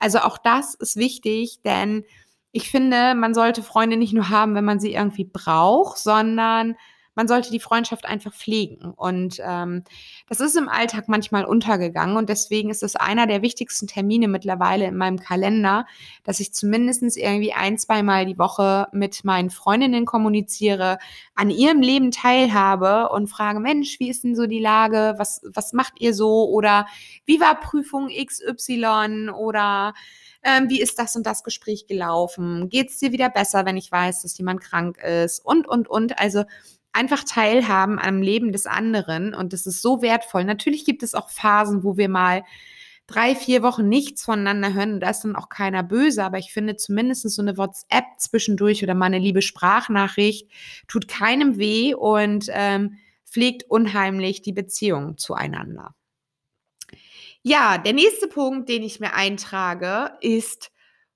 [0.00, 2.04] Also auch das ist wichtig, denn
[2.50, 6.74] ich finde, man sollte Freunde nicht nur haben, wenn man sie irgendwie braucht, sondern
[7.14, 8.92] man sollte die Freundschaft einfach pflegen.
[8.96, 9.84] Und ähm,
[10.28, 12.16] das ist im Alltag manchmal untergegangen.
[12.16, 15.86] Und deswegen ist es einer der wichtigsten Termine mittlerweile in meinem Kalender,
[16.24, 20.98] dass ich zumindest irgendwie ein, zweimal die Woche mit meinen Freundinnen kommuniziere,
[21.34, 25.14] an ihrem Leben teilhabe und frage, Mensch, wie ist denn so die Lage?
[25.18, 26.48] Was, was macht ihr so?
[26.48, 26.86] Oder
[27.24, 29.30] wie war Prüfung XY?
[29.36, 29.94] Oder
[30.42, 32.68] ähm, wie ist das und das Gespräch gelaufen?
[32.68, 35.44] Geht es dir wieder besser, wenn ich weiß, dass jemand krank ist?
[35.44, 36.18] Und, und, und.
[36.18, 36.44] Also
[36.92, 40.44] einfach teilhaben am Leben des anderen und das ist so wertvoll.
[40.44, 42.44] Natürlich gibt es auch Phasen, wo wir mal
[43.06, 46.52] drei, vier Wochen nichts voneinander hören und da ist dann auch keiner böse, aber ich
[46.52, 50.50] finde zumindest so eine WhatsApp zwischendurch oder mal eine liebe Sprachnachricht
[50.88, 55.94] tut keinem weh und ähm, pflegt unheimlich die Beziehung zueinander.
[57.42, 60.70] Ja, der nächste Punkt, den ich mir eintrage, ist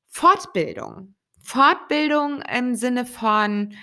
[0.08, 1.14] Fortbildung.
[1.42, 3.74] Fortbildung im Sinne von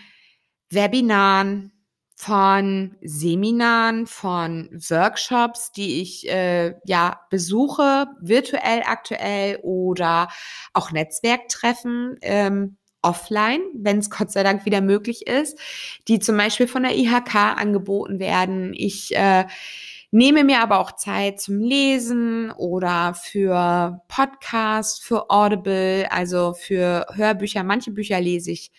[0.70, 1.72] Webinaren,
[2.16, 10.30] von Seminaren, von Workshops, die ich äh, ja besuche, virtuell aktuell oder
[10.74, 15.60] auch Netzwerktreffen ähm, offline, wenn es Gott sei Dank wieder möglich ist,
[16.08, 18.74] die zum Beispiel von der IHK angeboten werden.
[18.74, 19.46] Ich äh,
[20.12, 27.64] nehme mir aber auch Zeit zum Lesen oder für Podcasts, für Audible, also für Hörbücher.
[27.64, 28.72] Manche Bücher lese ich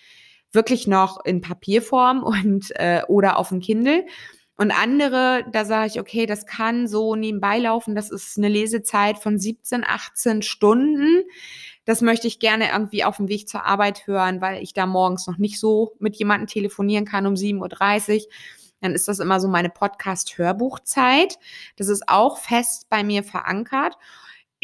[0.55, 4.05] wirklich noch in Papierform und äh, oder auf dem Kindle.
[4.57, 7.97] Und andere, da sage ich, okay, das kann so nebenbei laufen.
[7.97, 11.25] Das ist eine Lesezeit von 17, 18 Stunden.
[11.85, 15.27] Das möchte ich gerne irgendwie auf dem Weg zur Arbeit hören, weil ich da morgens
[15.27, 18.33] noch nicht so mit jemandem telefonieren kann um 7.30 Uhr.
[18.81, 21.39] Dann ist das immer so meine Podcast-Hörbuchzeit.
[21.77, 23.97] Das ist auch fest bei mir verankert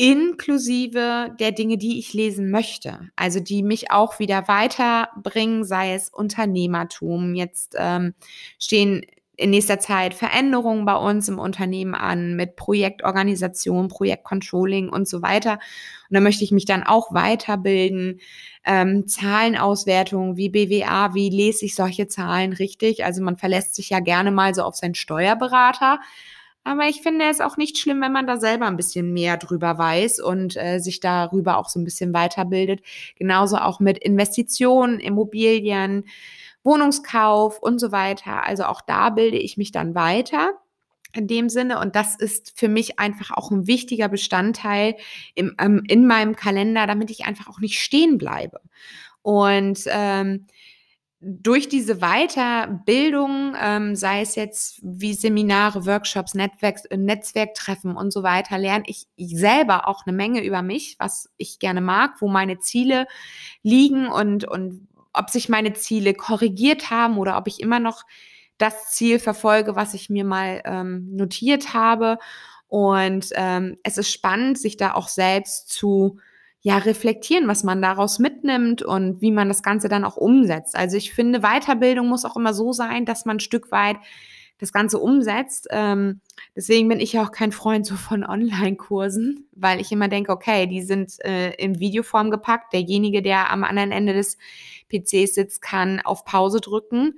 [0.00, 3.10] inklusive der Dinge, die ich lesen möchte.
[3.16, 7.34] Also die mich auch wieder weiterbringen, sei es Unternehmertum.
[7.34, 8.14] Jetzt ähm,
[8.58, 9.04] stehen
[9.36, 15.58] in nächster Zeit Veränderungen bei uns im Unternehmen an mit Projektorganisation, Projektcontrolling und so weiter.
[16.08, 18.20] Und da möchte ich mich dann auch weiterbilden.
[18.64, 23.04] Ähm, Zahlenauswertung wie BWA, wie lese ich solche Zahlen richtig?
[23.04, 26.00] Also man verlässt sich ja gerne mal so auf seinen Steuerberater.
[26.62, 29.78] Aber ich finde es auch nicht schlimm, wenn man da selber ein bisschen mehr drüber
[29.78, 32.82] weiß und äh, sich darüber auch so ein bisschen weiterbildet.
[33.16, 36.04] Genauso auch mit Investitionen, Immobilien,
[36.62, 38.44] Wohnungskauf und so weiter.
[38.44, 40.52] Also auch da bilde ich mich dann weiter
[41.14, 41.80] in dem Sinne.
[41.80, 44.96] Und das ist für mich einfach auch ein wichtiger Bestandteil
[45.34, 48.60] im, ähm, in meinem Kalender, damit ich einfach auch nicht stehen bleibe.
[49.22, 50.46] Und ähm,
[51.20, 58.56] durch diese Weiterbildung, ähm, sei es jetzt wie Seminare, Workshops, Netzwerk, Netzwerktreffen und so weiter,
[58.56, 63.06] lerne ich selber auch eine Menge über mich, was ich gerne mag, wo meine Ziele
[63.62, 68.04] liegen und, und ob sich meine Ziele korrigiert haben oder ob ich immer noch
[68.56, 72.18] das Ziel verfolge, was ich mir mal ähm, notiert habe.
[72.66, 76.18] Und ähm, es ist spannend, sich da auch selbst zu
[76.62, 80.76] ja, reflektieren, was man daraus mitnimmt und wie man das Ganze dann auch umsetzt.
[80.76, 83.96] Also ich finde, Weiterbildung muss auch immer so sein, dass man ein Stück weit
[84.58, 85.68] das Ganze umsetzt.
[85.70, 86.20] Ähm,
[86.54, 90.66] deswegen bin ich ja auch kein Freund so von Online-Kursen, weil ich immer denke, okay,
[90.66, 92.74] die sind äh, in Videoform gepackt.
[92.74, 94.36] Derjenige, der am anderen Ende des
[94.90, 97.14] PCs sitzt, kann auf Pause drücken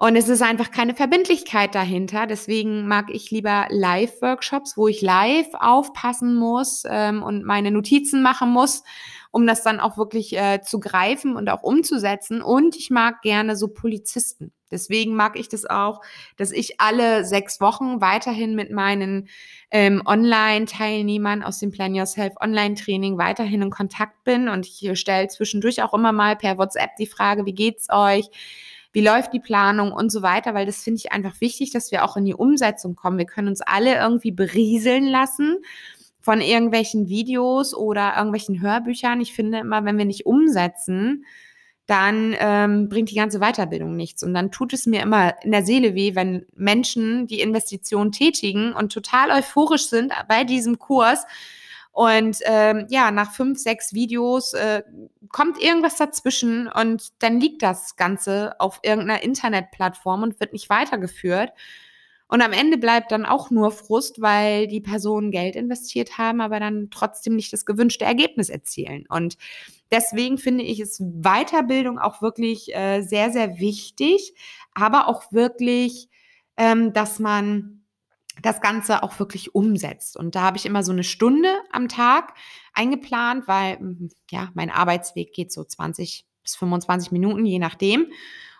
[0.00, 2.28] und es ist einfach keine Verbindlichkeit dahinter.
[2.28, 8.48] Deswegen mag ich lieber Live-Workshops, wo ich live aufpassen muss ähm, und meine Notizen machen
[8.50, 8.84] muss,
[9.32, 12.42] um das dann auch wirklich äh, zu greifen und auch umzusetzen.
[12.42, 14.52] Und ich mag gerne so Polizisten.
[14.70, 16.00] Deswegen mag ich das auch,
[16.36, 19.28] dass ich alle sechs Wochen weiterhin mit meinen
[19.72, 24.48] ähm, Online-Teilnehmern aus dem Plan Yourself Online-Training weiterhin in Kontakt bin.
[24.48, 28.30] Und ich stelle zwischendurch auch immer mal per WhatsApp die Frage, wie geht's euch?
[28.92, 32.04] Wie läuft die Planung und so weiter, weil das finde ich einfach wichtig, dass wir
[32.04, 33.18] auch in die Umsetzung kommen.
[33.18, 35.58] Wir können uns alle irgendwie berieseln lassen
[36.20, 39.20] von irgendwelchen Videos oder irgendwelchen Hörbüchern.
[39.20, 41.24] Ich finde immer, wenn wir nicht umsetzen,
[41.86, 44.22] dann ähm, bringt die ganze Weiterbildung nichts.
[44.22, 48.74] Und dann tut es mir immer in der Seele weh, wenn Menschen die Investition tätigen
[48.74, 51.24] und total euphorisch sind bei diesem Kurs
[51.92, 54.82] und ähm, ja, nach fünf, sechs Videos äh,
[55.30, 61.52] kommt irgendwas dazwischen und dann liegt das Ganze auf irgendeiner Internetplattform und wird nicht weitergeführt.
[62.28, 66.60] Und am Ende bleibt dann auch nur Frust, weil die Personen Geld investiert haben, aber
[66.60, 69.06] dann trotzdem nicht das gewünschte Ergebnis erzielen.
[69.08, 69.38] Und
[69.90, 74.34] deswegen finde ich es Weiterbildung auch wirklich äh, sehr, sehr wichtig,
[74.74, 76.10] aber auch wirklich,
[76.58, 77.77] ähm, dass man
[78.42, 80.16] das Ganze auch wirklich umsetzt.
[80.16, 82.34] Und da habe ich immer so eine Stunde am Tag
[82.74, 88.06] eingeplant, weil hm, ja, mein Arbeitsweg geht so 20 bis 25 Minuten, je nachdem.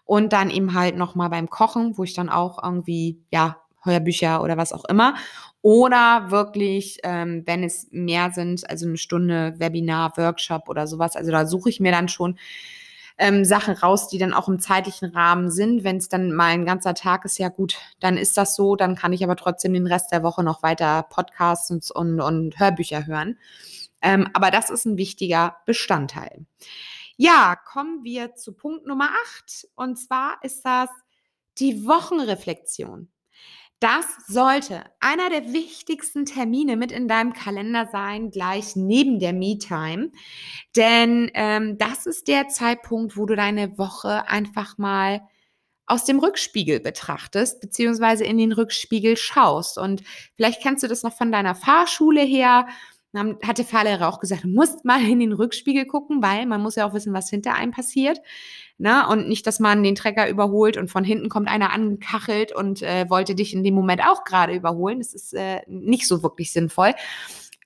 [0.05, 4.57] Und dann eben halt nochmal beim Kochen, wo ich dann auch irgendwie, ja, Hörbücher oder
[4.57, 5.15] was auch immer.
[5.61, 11.17] Oder wirklich, ähm, wenn es mehr sind, also eine Stunde Webinar, Workshop oder sowas.
[11.17, 12.39] Also da suche ich mir dann schon
[13.19, 15.85] ähm, Sachen raus, die dann auch im zeitlichen Rahmen sind.
[15.85, 18.77] Wenn es dann mal ein ganzer Tag ist, ja gut, dann ist das so.
[18.77, 23.07] Dann kann ich aber trotzdem den Rest der Woche noch weiter Podcasts und, und, Hörbücher
[23.07, 23.39] hören.
[24.01, 26.47] Ähm, aber das ist ein wichtiger Bestandteil.
[27.17, 29.69] Ja, kommen wir zu Punkt Nummer 8.
[29.75, 30.89] Und zwar ist das
[31.59, 33.09] die Wochenreflexion.
[33.81, 40.11] Das sollte einer der wichtigsten Termine mit in deinem Kalender sein, gleich neben der Me-Time.
[40.75, 45.21] Denn ähm, das ist der Zeitpunkt, wo du deine Woche einfach mal
[45.87, 49.79] aus dem Rückspiegel betrachtest, beziehungsweise in den Rückspiegel schaust.
[49.79, 50.03] Und
[50.35, 52.67] vielleicht kennst du das noch von deiner Fahrschule her.
[53.13, 56.61] Dann hat der Fahrlehrer auch gesagt, du musst mal in den Rückspiegel gucken, weil man
[56.61, 58.21] muss ja auch wissen, was hinter einem passiert.
[58.79, 59.07] Ne?
[59.09, 63.11] Und nicht, dass man den Trecker überholt und von hinten kommt einer angekachelt und äh,
[63.11, 64.99] wollte dich in dem Moment auch gerade überholen.
[64.99, 66.95] Das ist äh, nicht so wirklich sinnvoll.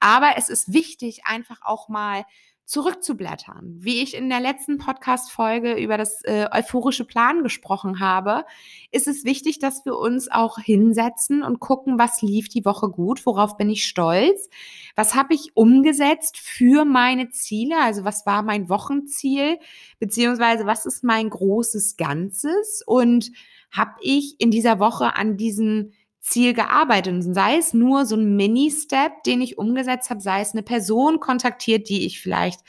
[0.01, 2.25] Aber es ist wichtig, einfach auch mal
[2.72, 3.76] zurückzublättern.
[3.80, 8.46] Wie ich in der letzten Podcast-Folge über das äh, euphorische Plan gesprochen habe,
[8.90, 13.26] ist es wichtig, dass wir uns auch hinsetzen und gucken, was lief die Woche gut,
[13.26, 14.48] worauf bin ich stolz,
[14.96, 19.58] was habe ich umgesetzt für meine Ziele, also was war mein Wochenziel,
[19.98, 23.32] beziehungsweise was ist mein großes Ganzes und
[23.70, 27.12] habe ich in dieser Woche an diesen Ziel gearbeitet.
[27.12, 31.18] Und sei es nur so ein Mini-Step, den ich umgesetzt habe, sei es eine Person
[31.18, 32.61] kontaktiert, die ich vielleicht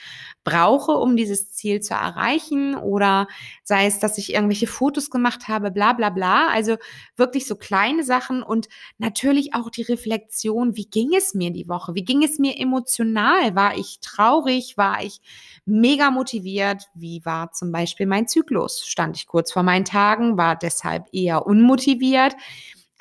[0.43, 3.27] brauche, um dieses Ziel zu erreichen, oder
[3.63, 6.47] sei es, dass ich irgendwelche Fotos gemacht habe, bla bla bla.
[6.47, 6.77] Also
[7.15, 11.93] wirklich so kleine Sachen und natürlich auch die Reflexion, wie ging es mir die Woche?
[11.93, 13.55] Wie ging es mir emotional?
[13.55, 14.77] War ich traurig?
[14.77, 15.21] War ich
[15.65, 16.89] mega motiviert?
[16.95, 18.85] Wie war zum Beispiel mein Zyklus?
[18.85, 22.35] Stand ich kurz vor meinen Tagen, war deshalb eher unmotiviert?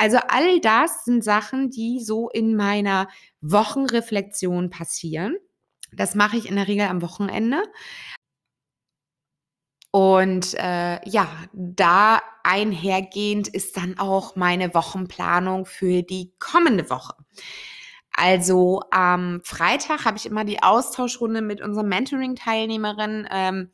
[0.02, 3.06] Also all das sind Sachen, die so in meiner
[3.40, 5.36] Wochenreflexion passieren.
[5.92, 7.62] Das mache ich in der Regel am Wochenende.
[9.92, 17.14] Und äh, ja, da einhergehend ist dann auch meine Wochenplanung für die kommende Woche.
[18.10, 23.28] Also am Freitag habe ich immer die Austauschrunde mit unseren Mentoring-Teilnehmerinnen.
[23.30, 23.70] Ähm,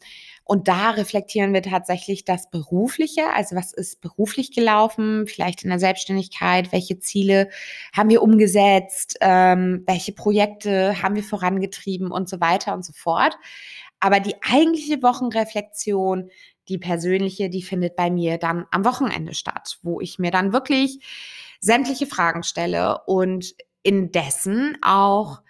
[0.50, 5.78] und da reflektieren wir tatsächlich das Berufliche, also was ist beruflich gelaufen, vielleicht in der
[5.78, 7.50] Selbstständigkeit, welche Ziele
[7.94, 12.10] haben wir umgesetzt, ähm, welche Projekte haben wir vorangetrieben?
[12.10, 13.36] Und so weiter und so fort.
[14.00, 16.30] Aber die eigentliche Wochenreflexion,
[16.70, 21.00] die persönliche, die findet bei mir dann am Wochenende statt, wo ich mir dann wirklich
[21.60, 25.42] sämtliche Fragen stelle und indessen auch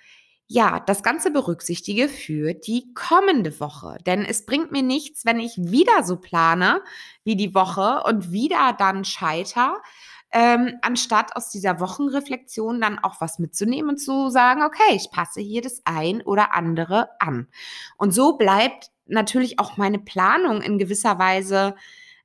[0.50, 3.98] ja, das Ganze berücksichtige für die kommende Woche.
[4.06, 6.80] Denn es bringt mir nichts, wenn ich wieder so plane
[7.22, 9.82] wie die Woche und wieder dann scheiter,
[10.32, 15.40] ähm, anstatt aus dieser Wochenreflexion dann auch was mitzunehmen und zu sagen, okay, ich passe
[15.40, 17.48] hier das ein oder andere an.
[17.98, 21.74] Und so bleibt natürlich auch meine Planung in gewisser Weise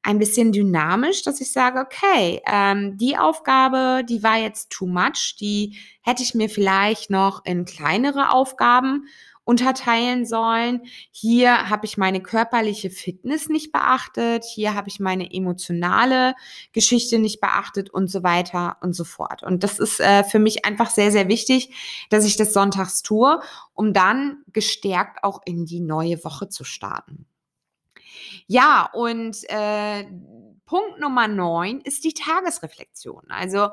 [0.04, 5.38] ein bisschen dynamisch, dass ich sage, okay, ähm, die Aufgabe, die war jetzt too much,
[5.40, 9.08] die hätte ich mir vielleicht noch in kleinere Aufgaben
[9.46, 10.82] unterteilen sollen.
[11.12, 16.34] Hier habe ich meine körperliche Fitness nicht beachtet, hier habe ich meine emotionale
[16.72, 19.44] Geschichte nicht beachtet und so weiter und so fort.
[19.44, 21.74] Und das ist äh, für mich einfach sehr, sehr wichtig,
[22.10, 23.42] dass ich das sonntags tue,
[23.74, 27.26] um dann gestärkt auch in die neue Woche zu starten.
[28.48, 30.06] Ja, und äh,
[30.66, 33.26] Punkt Nummer neun ist die Tagesreflexion.
[33.30, 33.70] Also,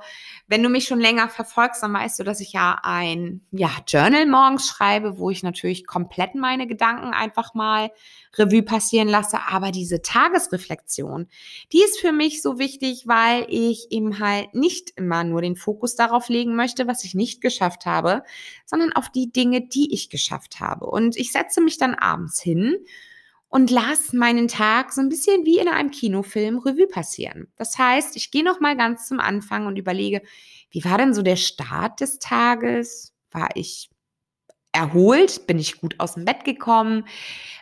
[0.48, 4.26] wenn du mich schon länger verfolgst, dann weißt du, dass ich ja ein ja, Journal
[4.26, 7.90] morgens schreibe, wo ich natürlich komplett meine Gedanken einfach mal
[8.36, 9.38] Revue passieren lasse.
[9.48, 11.28] Aber diese Tagesreflexion,
[11.72, 15.94] die ist für mich so wichtig, weil ich eben halt nicht immer nur den Fokus
[15.94, 18.24] darauf legen möchte, was ich nicht geschafft habe,
[18.66, 20.86] sondern auf die Dinge, die ich geschafft habe.
[20.86, 22.76] Und ich setze mich dann abends hin
[23.50, 27.48] und lass meinen Tag so ein bisschen wie in einem Kinofilm Revue passieren.
[27.56, 30.22] Das heißt, ich gehe noch mal ganz zum Anfang und überlege,
[30.70, 33.12] wie war denn so der Start des Tages?
[33.32, 33.90] War ich
[34.72, 35.48] erholt?
[35.48, 37.04] Bin ich gut aus dem Bett gekommen?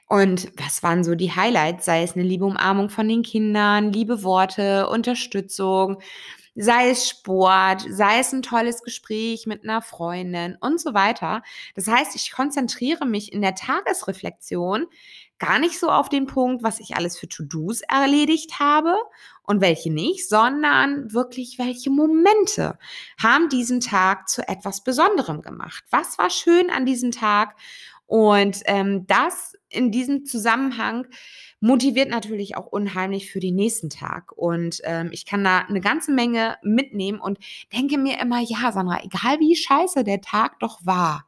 [0.08, 1.86] Und was waren so die Highlights?
[1.86, 6.02] Sei es eine liebe Umarmung von den Kindern, liebe Worte, Unterstützung,
[6.54, 11.42] sei es Sport, sei es ein tolles Gespräch mit einer Freundin und so weiter.
[11.74, 14.86] Das heißt, ich konzentriere mich in der Tagesreflexion
[15.38, 18.96] gar nicht so auf den Punkt, was ich alles für To-Dos erledigt habe
[19.42, 22.78] und welche nicht, sondern wirklich, welche Momente
[23.22, 25.84] haben diesen Tag zu etwas Besonderem gemacht.
[25.90, 27.56] Was war schön an diesem Tag?
[28.06, 31.06] Und ähm, das in diesem Zusammenhang
[31.60, 34.32] motiviert natürlich auch unheimlich für den nächsten Tag.
[34.32, 37.38] Und ähm, ich kann da eine ganze Menge mitnehmen und
[37.72, 41.27] denke mir immer, ja, Sandra, egal wie scheiße der Tag doch war,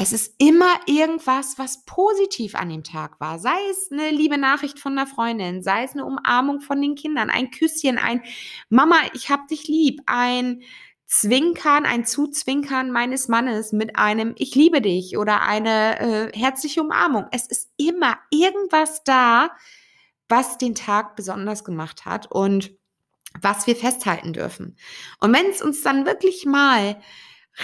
[0.00, 3.38] es ist immer irgendwas, was positiv an dem Tag war.
[3.38, 7.28] Sei es eine liebe Nachricht von einer Freundin, sei es eine Umarmung von den Kindern,
[7.28, 8.22] ein Küsschen, ein
[8.70, 10.62] Mama, ich hab dich lieb, ein
[11.04, 17.26] Zwinkern, ein Zuzwinkern meines Mannes mit einem Ich liebe dich oder eine äh, herzliche Umarmung.
[17.30, 19.50] Es ist immer irgendwas da,
[20.30, 22.30] was den Tag besonders gemacht hat.
[22.30, 22.72] Und
[23.40, 24.76] was wir festhalten dürfen.
[25.20, 27.00] Und wenn es uns dann wirklich mal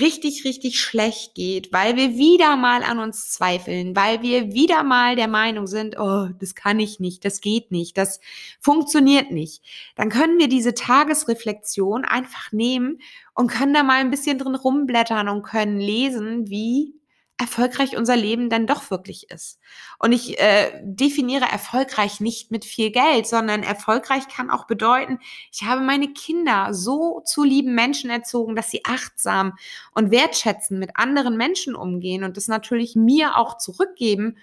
[0.00, 5.16] richtig, richtig schlecht geht, weil wir wieder mal an uns zweifeln, weil wir wieder mal
[5.16, 8.20] der Meinung sind, oh, das kann ich nicht, das geht nicht, das
[8.60, 9.62] funktioniert nicht,
[9.94, 12.98] dann können wir diese Tagesreflexion einfach nehmen
[13.34, 16.94] und können da mal ein bisschen drin rumblättern und können lesen, wie
[17.38, 19.58] erfolgreich unser Leben dann doch wirklich ist.
[19.98, 25.18] Und ich äh, definiere erfolgreich nicht mit viel Geld, sondern erfolgreich kann auch bedeuten,
[25.52, 29.52] ich habe meine Kinder so zu lieben Menschen erzogen, dass sie achtsam
[29.92, 34.38] und wertschätzend mit anderen Menschen umgehen und das natürlich mir auch zurückgeben.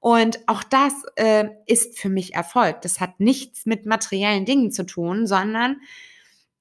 [0.00, 2.80] Und auch das äh, ist für mich Erfolg.
[2.82, 5.80] Das hat nichts mit materiellen Dingen zu tun, sondern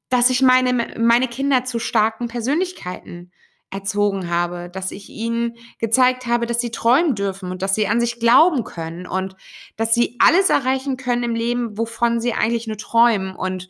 [0.10, 3.32] dass ich meine, meine Kinder zu starken Persönlichkeiten
[3.70, 8.00] erzogen habe, dass ich ihnen gezeigt habe, dass sie träumen dürfen und dass sie an
[8.00, 9.36] sich glauben können und
[9.76, 13.70] dass sie alles erreichen können im Leben, wovon sie eigentlich nur träumen und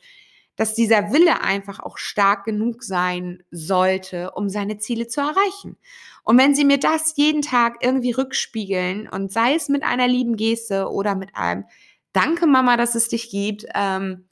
[0.56, 5.78] dass dieser Wille einfach auch stark genug sein sollte, um seine Ziele zu erreichen.
[6.24, 10.36] Und wenn sie mir das jeden Tag irgendwie rückspiegeln und sei es mit einer lieben
[10.36, 11.66] Geste oder mit einem
[12.12, 14.26] Danke Mama, dass es dich gibt, ähm,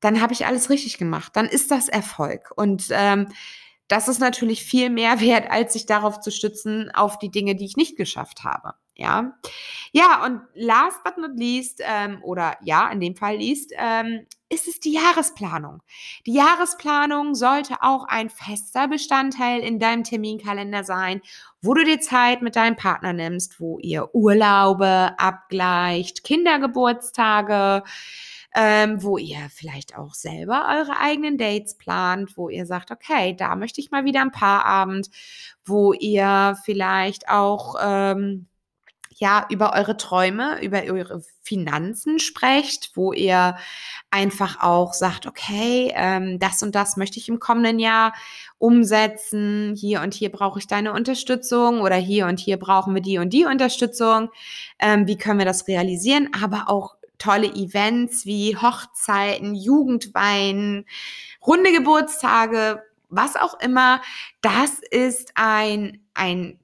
[0.00, 1.32] dann habe ich alles richtig gemacht.
[1.36, 2.52] Dann ist das Erfolg.
[2.56, 3.28] Und ähm,
[3.88, 7.64] das ist natürlich viel mehr wert, als sich darauf zu stützen, auf die Dinge, die
[7.64, 8.74] ich nicht geschafft habe.
[8.94, 9.38] Ja,
[9.92, 14.66] ja, und last but not least, ähm, oder ja, in dem Fall least, ähm, ist
[14.66, 15.82] es die Jahresplanung.
[16.26, 21.20] Die Jahresplanung sollte auch ein fester Bestandteil in deinem Terminkalender sein,
[21.62, 27.84] wo du dir Zeit mit deinem Partner nimmst, wo ihr Urlaube abgleicht, Kindergeburtstage,
[28.54, 33.56] ähm, wo ihr vielleicht auch selber eure eigenen Dates plant, wo ihr sagt, okay, da
[33.56, 35.08] möchte ich mal wieder ein Paarabend,
[35.64, 38.48] wo ihr vielleicht auch ähm,
[39.18, 43.56] ja über eure Träume, über eure Finanzen sprecht, wo ihr
[44.10, 48.14] einfach auch sagt, okay, ähm, das und das möchte ich im kommenden Jahr
[48.58, 49.74] umsetzen.
[49.76, 53.32] Hier und hier brauche ich deine Unterstützung oder hier und hier brauchen wir die und
[53.32, 54.30] die Unterstützung.
[54.78, 56.28] Ähm, wie können wir das realisieren?
[56.40, 60.86] Aber auch tolle Events wie Hochzeiten, Jugendwein,
[61.46, 64.00] runde Geburtstage, was auch immer.
[64.40, 66.58] Das ist ein, ein,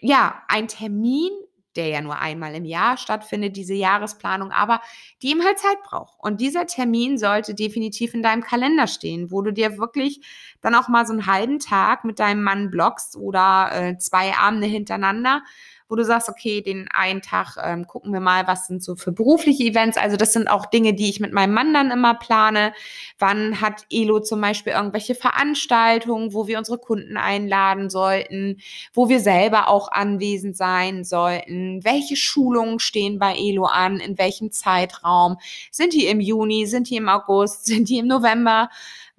[0.00, 1.30] ja, ein Termin,
[1.76, 4.80] der ja nur einmal im Jahr stattfindet, diese Jahresplanung, aber
[5.22, 6.18] die ihm halt Zeit braucht.
[6.18, 10.20] Und dieser Termin sollte definitiv in deinem Kalender stehen, wo du dir wirklich
[10.60, 14.66] dann auch mal so einen halben Tag mit deinem Mann blockst oder äh, zwei Abende
[14.66, 15.42] hintereinander
[15.88, 19.12] wo du sagst, okay, den einen Tag ähm, gucken wir mal, was sind so für
[19.12, 19.96] berufliche Events.
[19.96, 22.72] Also das sind auch Dinge, die ich mit meinem Mann dann immer plane.
[23.18, 28.60] Wann hat Elo zum Beispiel irgendwelche Veranstaltungen, wo wir unsere Kunden einladen sollten,
[28.92, 31.84] wo wir selber auch anwesend sein sollten?
[31.84, 33.98] Welche Schulungen stehen bei Elo an?
[33.98, 35.38] In welchem Zeitraum?
[35.70, 36.66] Sind die im Juni?
[36.66, 37.66] Sind die im August?
[37.66, 38.68] Sind die im November?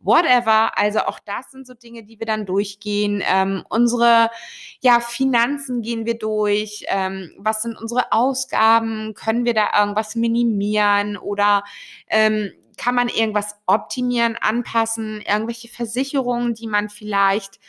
[0.04, 0.78] Whatever.
[0.78, 3.24] Also auch das sind so Dinge, die wir dann durchgehen.
[3.26, 4.30] Ähm, unsere
[4.82, 6.86] ja, Finanzen gehen wir durch.
[6.88, 9.14] Ähm, was sind unsere Ausgaben?
[9.14, 11.64] Können wir da irgendwas minimieren oder
[12.08, 15.22] ähm, kann man irgendwas optimieren, anpassen?
[15.22, 17.60] Irgendwelche Versicherungen, die man vielleicht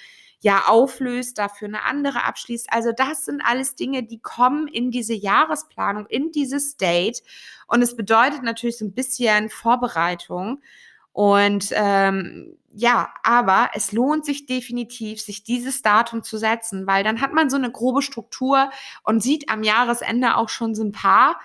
[0.42, 2.72] ja auflöst, dafür eine andere abschließt.
[2.72, 7.22] Also das sind alles Dinge, die kommen in diese Jahresplanung, in dieses Date.
[7.66, 10.62] Und es bedeutet natürlich so ein bisschen Vorbereitung.
[11.12, 17.20] Und ähm, ja, aber es lohnt sich definitiv, sich dieses Datum zu setzen, weil dann
[17.20, 18.70] hat man so eine grobe Struktur
[19.02, 21.40] und sieht am Jahresende auch schon so ein paar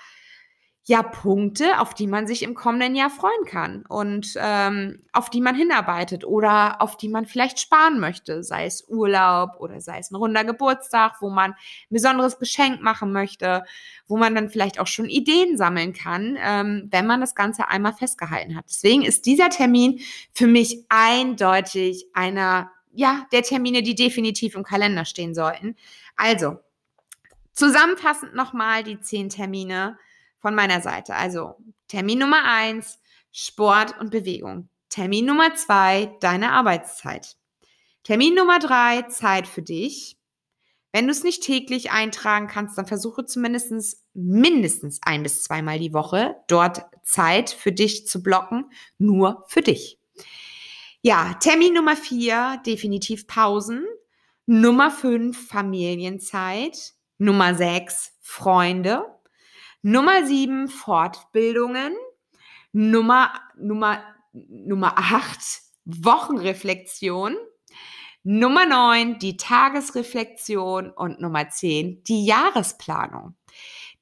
[0.87, 5.41] ja Punkte, auf die man sich im kommenden Jahr freuen kann und ähm, auf die
[5.41, 10.11] man hinarbeitet oder auf die man vielleicht sparen möchte, sei es Urlaub oder sei es
[10.11, 11.57] ein runder Geburtstag, wo man ein
[11.89, 13.63] besonderes Geschenk machen möchte,
[14.07, 17.93] wo man dann vielleicht auch schon Ideen sammeln kann, ähm, wenn man das Ganze einmal
[17.93, 18.65] festgehalten hat.
[18.69, 20.01] Deswegen ist dieser Termin
[20.33, 25.75] für mich eindeutig einer ja der Termine, die definitiv im Kalender stehen sollten.
[26.15, 26.59] Also
[27.53, 29.97] zusammenfassend nochmal die zehn Termine
[30.45, 31.15] von meiner Seite.
[31.15, 31.55] Also
[31.87, 32.99] Termin Nummer eins,
[33.31, 34.69] Sport und Bewegung.
[34.89, 37.35] Termin Nummer zwei, deine Arbeitszeit.
[38.03, 40.17] Termin Nummer drei, Zeit für dich.
[40.91, 45.93] Wenn du es nicht täglich eintragen kannst, dann versuche zumindest mindestens ein bis zweimal die
[45.93, 48.69] Woche dort Zeit für dich zu blocken,
[48.99, 49.97] nur für dich.
[51.01, 53.83] Ja, Termin Nummer vier, definitiv Pausen.
[54.45, 56.93] Nummer fünf, Familienzeit.
[57.17, 59.05] Nummer sechs, Freunde.
[59.87, 61.95] Nummer sieben, Fortbildungen.
[62.71, 64.01] Nummer, Nummer,
[64.33, 65.39] Nummer acht,
[65.85, 67.35] Wochenreflexion.
[68.23, 73.35] Nummer 9 die Tagesreflexion und Nummer 10 die Jahresplanung.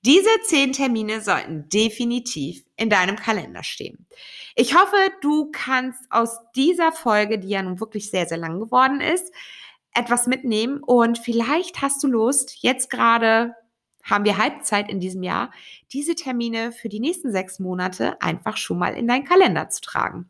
[0.05, 4.07] Diese zehn Termine sollten definitiv in deinem Kalender stehen.
[4.55, 9.01] Ich hoffe, du kannst aus dieser Folge, die ja nun wirklich sehr, sehr lang geworden
[9.01, 9.33] ist,
[9.93, 13.53] etwas mitnehmen und vielleicht hast du Lust, jetzt gerade
[14.03, 15.51] haben wir Halbzeit in diesem Jahr,
[15.91, 20.29] diese Termine für die nächsten sechs Monate einfach schon mal in deinen Kalender zu tragen.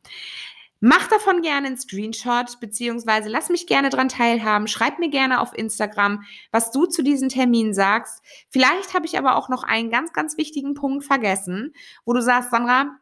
[0.86, 4.68] Mach davon gerne einen Screenshot, beziehungsweise lass mich gerne dran teilhaben.
[4.68, 8.22] Schreib mir gerne auf Instagram, was du zu diesen Terminen sagst.
[8.50, 12.52] Vielleicht habe ich aber auch noch einen ganz, ganz wichtigen Punkt vergessen, wo du sagst,
[12.52, 12.98] Sandra,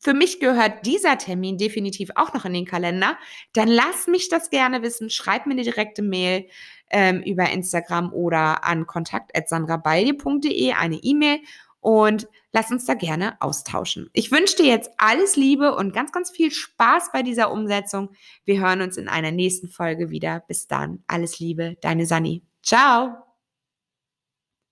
[0.00, 3.16] für mich gehört dieser Termin definitiv auch noch in den Kalender.
[3.52, 5.10] Dann lass mich das gerne wissen.
[5.10, 6.46] Schreib mir eine direkte Mail
[6.90, 11.40] ähm, über Instagram oder an kontakt.sandrabaldi.de eine E-Mail
[11.80, 14.08] und lass uns da gerne austauschen.
[14.12, 18.10] Ich wünsche dir jetzt alles Liebe und ganz, ganz viel Spaß bei dieser Umsetzung.
[18.44, 20.40] Wir hören uns in einer nächsten Folge wieder.
[20.46, 21.02] Bis dann.
[21.06, 22.42] Alles Liebe, deine Sani.
[22.62, 23.31] Ciao.